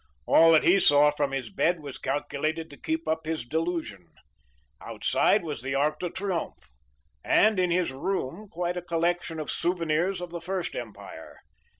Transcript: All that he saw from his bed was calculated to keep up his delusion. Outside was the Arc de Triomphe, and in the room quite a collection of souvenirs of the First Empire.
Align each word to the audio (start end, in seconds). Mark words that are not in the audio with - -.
All 0.25 0.51
that 0.53 0.63
he 0.63 0.79
saw 0.79 1.11
from 1.11 1.31
his 1.31 1.51
bed 1.51 1.79
was 1.79 1.99
calculated 1.99 2.71
to 2.71 2.75
keep 2.81 3.07
up 3.07 3.27
his 3.27 3.45
delusion. 3.45 4.07
Outside 4.83 5.43
was 5.43 5.61
the 5.61 5.75
Arc 5.75 5.99
de 5.99 6.09
Triomphe, 6.09 6.71
and 7.23 7.59
in 7.59 7.69
the 7.69 7.83
room 7.95 8.47
quite 8.49 8.77
a 8.77 8.81
collection 8.81 9.39
of 9.39 9.51
souvenirs 9.51 10.19
of 10.19 10.31
the 10.31 10.41
First 10.41 10.75
Empire. 10.75 11.37